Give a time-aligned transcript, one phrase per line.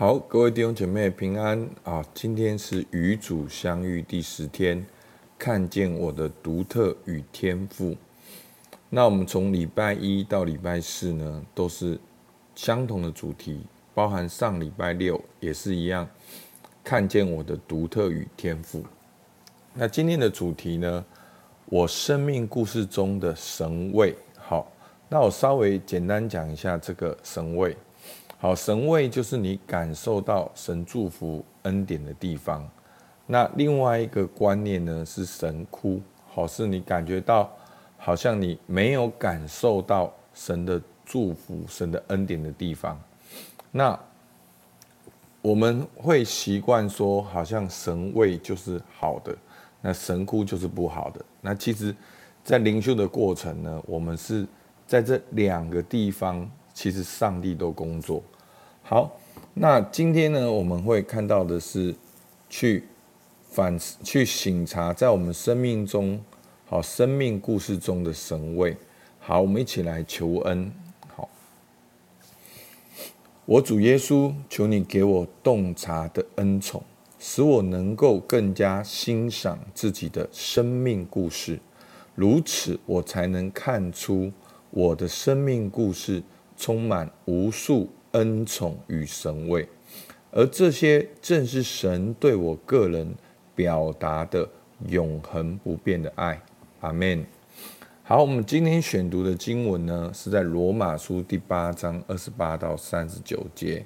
[0.00, 2.02] 好，各位弟兄姐妹平安啊！
[2.14, 4.82] 今天是与主相遇第十天，
[5.38, 7.94] 看见我的独特与天赋。
[8.88, 12.00] 那我们从礼拜一到礼拜四呢，都是
[12.54, 13.60] 相同的主题，
[13.92, 16.08] 包含上礼拜六也是一样，
[16.82, 18.82] 看见我的独特与天赋。
[19.74, 21.04] 那今天的主题呢，
[21.66, 24.16] 我生命故事中的神位。
[24.38, 24.72] 好，
[25.10, 27.76] 那我稍微简单讲一下这个神位。
[28.42, 32.66] 好，神位就是你感受到神祝福恩典的地方。
[33.26, 37.52] 那另外一个观念呢，是神窟，好，是你感觉到
[37.98, 42.98] 好像你没有感受到神的祝福、神的恩典的地方。
[43.70, 44.00] 那
[45.42, 49.36] 我们会习惯说，好像神位就是好的，
[49.82, 51.22] 那神窟就是不好的。
[51.42, 51.94] 那其实，
[52.42, 54.46] 在灵修的过程呢，我们是
[54.86, 56.50] 在这两个地方。
[56.80, 58.22] 其实上帝都工作
[58.82, 59.14] 好，
[59.52, 61.94] 那今天呢，我们会看到的是
[62.48, 62.84] 去
[63.50, 66.18] 反去省察在我们生命中
[66.64, 68.74] 好生命故事中的神位。
[69.18, 70.72] 好，我们一起来求恩。
[71.14, 71.28] 好，
[73.44, 76.82] 我主耶稣，求你给我洞察的恩宠，
[77.18, 81.60] 使我能够更加欣赏自己的生命故事，
[82.14, 84.32] 如此我才能看出
[84.70, 86.22] 我的生命故事。
[86.60, 89.66] 充满无数恩宠与神位，
[90.30, 93.14] 而这些正是神对我个人
[93.54, 94.46] 表达的
[94.88, 96.38] 永恒不变的爱。
[96.80, 97.24] 阿门。
[98.02, 103.82] 好，我们今天选读的经文呢，是在罗马书第八章二十八到三十九节。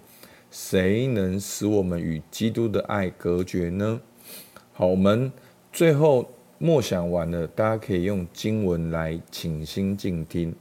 [0.50, 4.00] 谁能使我们与基督的爱隔绝呢？
[4.72, 5.30] 好，我们
[5.72, 10.52] 最后默想完了，大家可以用经文来倾心静听。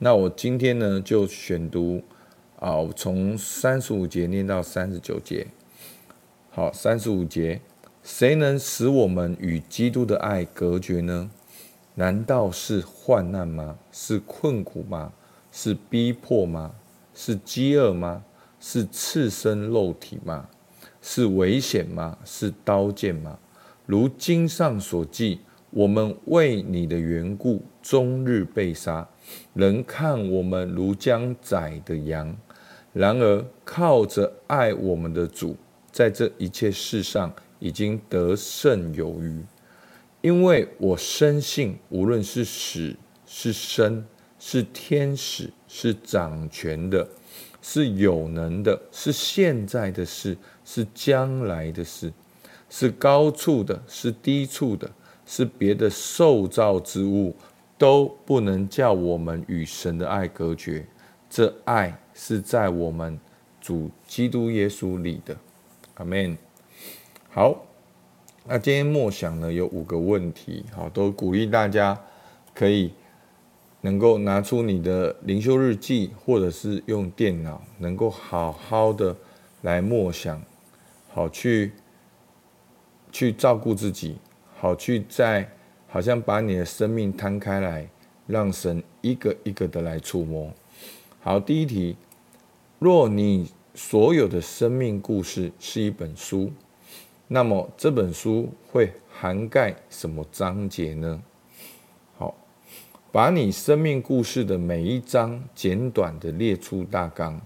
[0.00, 2.00] 那我今天呢，就选读
[2.60, 5.48] 啊，从三十五节念到三十九节。
[6.50, 7.60] 好，三十五节，
[8.04, 11.28] 谁能使我们与基督的爱隔绝呢？
[11.96, 13.76] 难道是患难吗？
[13.90, 15.12] 是困苦吗？
[15.50, 16.76] 是逼迫吗？
[17.12, 18.22] 是饥饿吗？
[18.60, 20.48] 是赤身肉体吗？
[21.02, 22.16] 是危险吗？
[22.24, 23.36] 是刀剑吗？
[23.84, 25.40] 如经上所记，
[25.70, 29.08] 我们为你的缘故，终日被杀。
[29.54, 32.36] 人看我们如将宰的羊，
[32.92, 35.56] 然而靠着爱我们的主，
[35.90, 39.44] 在这一切事上已经得胜有余。
[40.20, 44.04] 因为我深信，无论是死是生，
[44.38, 47.08] 是天使，是掌权的，
[47.62, 52.12] 是有能的，是现在的事，是将来的事，
[52.68, 54.90] 是高处的，是低处的，
[55.24, 57.34] 是别的受造之物。
[57.78, 60.84] 都不能叫我们与神的爱隔绝，
[61.30, 63.18] 这爱是在我们
[63.60, 65.36] 主基督耶稣里的，
[65.94, 66.36] 阿门。
[67.30, 67.64] 好，
[68.44, 71.96] 那今天默想呢，有五个问题，好，都鼓励大家
[72.52, 72.92] 可以
[73.82, 79.16] 能够拿出你的灵修日记，或者是用电脑，能够好好的
[79.62, 80.42] 来默想，
[81.08, 81.72] 好去
[83.12, 84.18] 去照顾自己，
[84.56, 85.48] 好去在。
[85.90, 87.88] 好像把你的生命摊开来，
[88.26, 90.52] 让神一个一个的来触摸。
[91.20, 91.96] 好，第一题：
[92.78, 96.52] 若你所有的生命故事是一本书，
[97.26, 101.22] 那么这本书会涵盖什么章节呢？
[102.18, 102.36] 好，
[103.10, 107.40] 把你生命故事的每一章简短的列出大纲，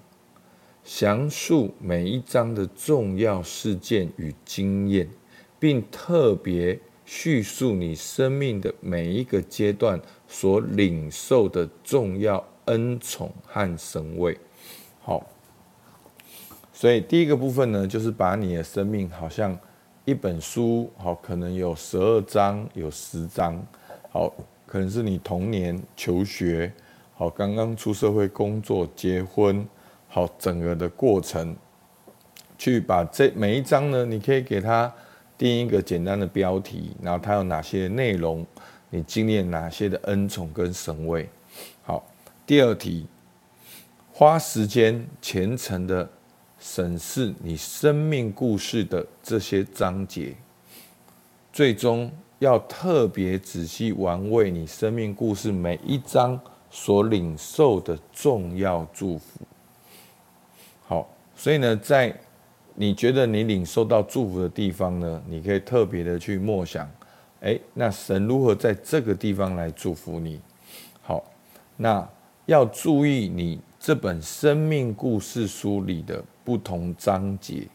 [0.82, 5.08] 详述每一章的重要事件与经验，
[5.60, 6.76] 并特别。
[7.04, 14.38] 叙述你生命的每一个阶段所领受的重要恩宠和神位。
[15.00, 15.26] 好，
[16.72, 19.58] 所以第一个部分呢，就是把你的生命好像
[20.04, 23.60] 一本书，好，可能有十二章，有十章，
[24.10, 24.32] 好，
[24.64, 26.72] 可能是你童年求学，
[27.14, 29.66] 好，刚刚出社会工作、结婚，
[30.08, 31.54] 好，整个的过程，
[32.56, 34.92] 去把这每一章呢，你可以给他。
[35.42, 38.46] 第一个简单的标题，然后它有哪些内容？
[38.90, 41.28] 你经历哪些的恩宠跟神位？
[41.82, 42.06] 好，
[42.46, 43.08] 第二题，
[44.12, 46.08] 花时间虔诚的
[46.60, 50.32] 审视你生命故事的这些章节，
[51.52, 56.40] 最终要特别仔细玩味你生命故事每一章
[56.70, 59.40] 所领受的重要祝福。
[60.86, 62.16] 好，所以呢，在
[62.82, 65.22] 你觉得你领受到祝福的地方呢？
[65.28, 66.90] 你可以特别的去默想，
[67.38, 70.40] 诶，那神如何在这个地方来祝福你？
[71.00, 71.22] 好，
[71.76, 72.04] 那
[72.46, 77.68] 要注意你这本生命故事书里的不同章节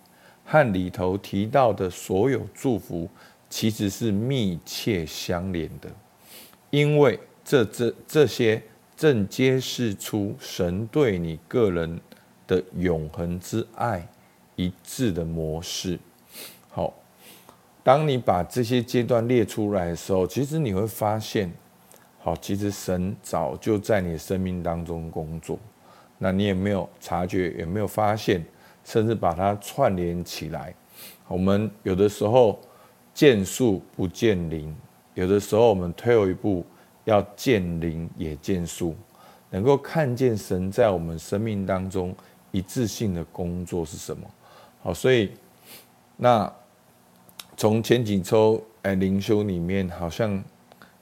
[0.44, 3.10] 和里头提到的所有祝福，
[3.50, 5.90] 其实是密切相连的，
[6.70, 8.62] 因为这这这些
[8.98, 11.98] 正揭示出神对你个人
[12.46, 14.06] 的永恒之爱
[14.58, 15.98] 一致的模式。
[16.68, 16.94] 好，
[17.84, 21.50] 当你把这些阶段列出来的时候，其实你会发现，
[22.20, 25.58] 好，其实神早就在你的生命当中工作。
[26.18, 28.44] 那你也没有察觉，也没有发现，
[28.84, 30.74] 甚至把它串联起来。
[31.28, 32.60] 我们有的时候
[33.14, 34.76] 见树不见林，
[35.14, 36.66] 有的时候我们退后一步，
[37.06, 38.96] 要见林也见树，
[39.52, 42.16] 能够看见神在我们生命当中
[42.52, 44.28] 一致性的工作是什么？
[44.88, 45.34] 好，所以
[46.16, 46.50] 那
[47.58, 50.42] 从前几周哎灵修里面，好像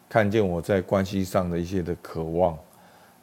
[0.10, 2.58] 看见我在关系上的一些的渴望。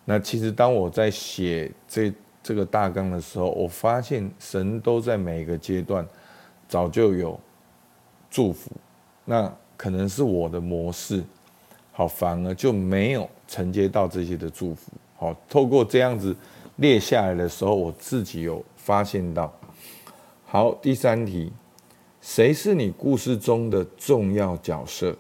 [0.04, 2.12] 那其实当我在写这
[2.44, 6.06] 这个大纲的时候，我发现神都在每个阶段
[6.68, 7.36] 早就有
[8.30, 8.70] 祝福，
[9.24, 11.24] 那可能是我的模式，
[11.90, 14.92] 好，反而就没有承接到这些的祝福。
[15.16, 16.36] 好，透过这样子
[16.76, 19.52] 列下来的时候，我自己有发现到。
[20.52, 21.50] 好，第三题，
[22.20, 25.16] 谁是你故事中的重要角色？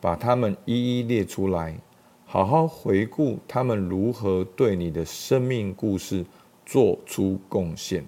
[0.00, 1.76] 把他们一一列出来。
[2.24, 6.24] 好好回顾他们如何对你的生命故事
[6.64, 8.02] 做出贡献。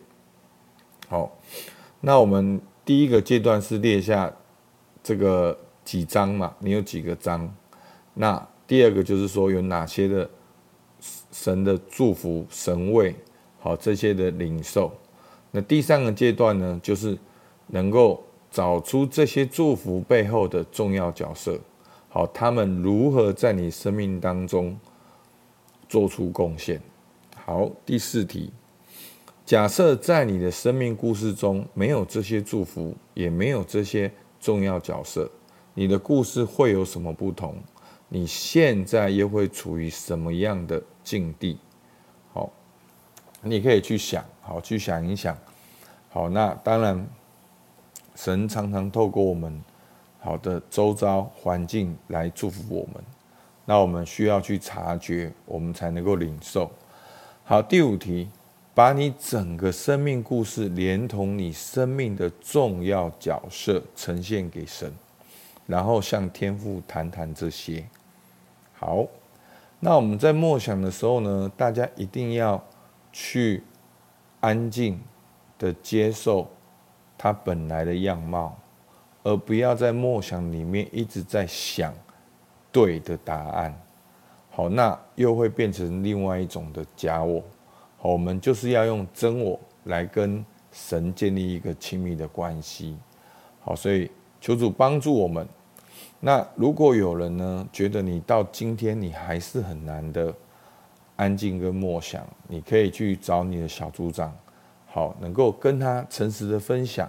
[1.08, 1.36] 好，
[2.00, 4.34] 那我们第一个阶段是列下
[5.02, 5.54] 这个
[5.84, 6.56] 几章嘛？
[6.58, 7.54] 你有几个章？
[8.14, 10.30] 那第二个就是说有哪些的
[11.30, 13.14] 神的祝福、神位，
[13.60, 14.90] 好，这些的领受。
[15.52, 17.16] 那第三个阶段呢，就是
[17.68, 21.60] 能够找出这些祝福背后的重要角色。
[22.08, 24.76] 好，他们如何在你生命当中
[25.88, 26.80] 做出贡献？
[27.44, 28.50] 好，第四题，
[29.44, 34.10] 假设在你的生命故事中没有这些祝福，也没有这些
[34.40, 35.30] 重要角色，
[35.74, 37.56] 你的故事会有什么不同？
[38.08, 41.58] 你现在又会处于什么样的境地？
[42.32, 42.52] 好，
[43.40, 45.34] 你可以去想，好，去想一想。
[46.10, 47.06] 好，那当然，
[48.14, 49.62] 神常常透过我们。
[50.24, 53.02] 好的，周遭环境来祝福我们，
[53.64, 56.70] 那我们需要去察觉，我们才能够领受。
[57.42, 58.30] 好，第五题，
[58.72, 64.92] 把你整个生命故事连同你生命的重要角色呈现给神，
[65.66, 67.84] 然后向天父谈谈这些。
[68.74, 69.04] 好，
[69.80, 72.62] 那我们在默想的时候呢，大家一定要
[73.12, 73.64] 去
[74.42, 75.00] 安静
[75.58, 76.46] 的接受
[77.16, 78.54] 它本来的样貌。
[79.24, 81.94] 而不要在默想里面一直在想
[82.72, 83.72] 对的答案，
[84.50, 87.40] 好，那又会变成另外一种的假我。
[87.98, 92.96] 好，我们就是要用真我来跟神建立一个亲密的关系。
[93.60, 94.10] 好，所以
[94.40, 95.46] 求主帮助我们。
[96.18, 100.34] 那如果有人呢，觉得你到今天你还是很难的
[101.16, 104.36] 安静跟默想，你可以去找你的小组长，
[104.86, 107.08] 好，能够跟他诚实的分享。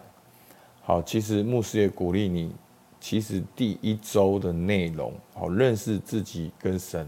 [0.81, 2.53] 好，其实牧师也鼓励你，
[2.99, 7.07] 其实第一周的内容，好，认识自己跟神，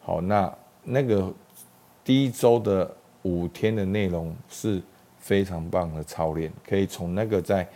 [0.00, 0.54] 好，那
[0.84, 1.32] 那个
[2.04, 4.82] 第一周的五天的内容是
[5.18, 7.66] 非常棒的操练，可以从那个再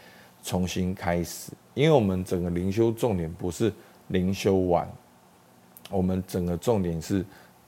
[0.42, 3.72] 重新开始，因为我们整个灵修重点不是
[4.08, 4.86] 灵修完，
[5.90, 7.24] 我们整个重点是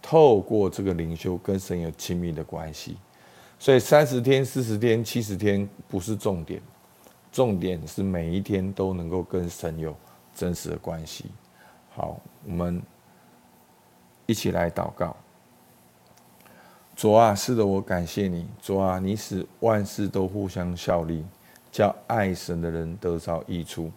[0.07, 2.99] 透过这个灵修跟神有亲密的关系，
[3.59, 6.61] 所以三十天、四十天、七十天不是重点。
[7.33, 9.97] 重点是每一天都能够跟神有
[10.35, 11.25] 真实的关系。
[11.95, 12.83] 好，我们
[14.27, 15.17] 一起来祷告。
[16.95, 18.47] 主啊，是的，我感谢你。
[18.61, 21.25] 主啊，你使万事都互相效力，
[21.73, 23.91] 叫爱神的人得着益处。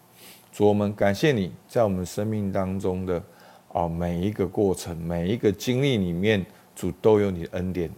[0.54, 3.22] 主，我们感谢你在我们生命当中的
[3.70, 6.46] 哦每一个过程、每一个经历里面，
[6.76, 7.90] 主都有你的恩典。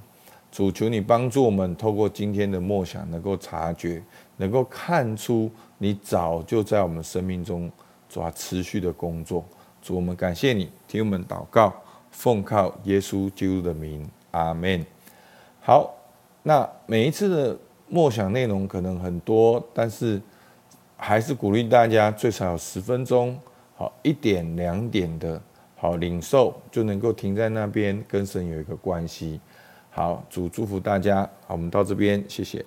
[0.52, 4.02] 主，求你帮助我们，透过今天的默想，能够察觉。
[4.38, 7.70] 能够看出你早就在我们生命中
[8.08, 9.44] 主啊持续的工作，
[9.82, 11.74] 主，我们感谢你，听我们祷告，
[12.10, 14.86] 奉靠耶稣基督的名，阿门。
[15.60, 15.94] 好，
[16.42, 17.58] 那每一次的
[17.90, 20.22] 默想内容可能很多，但是
[20.96, 23.38] 还是鼓励大家最少有十分钟，
[23.76, 25.40] 好一点两点的
[25.80, 29.40] 好领受，就能够停在那边跟神有一个关系。
[29.90, 32.64] 好，主祝福大家，好，我们到这边，谢谢。